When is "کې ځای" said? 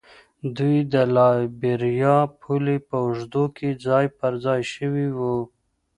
3.57-4.05